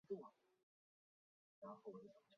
[0.09, 0.17] 暂
[1.59, 2.21] 别政坛。